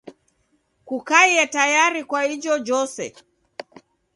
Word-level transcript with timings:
Kukaie 0.87 1.43
tayari 1.53 2.01
kwa 2.09 2.21
ijojose. 2.33 3.05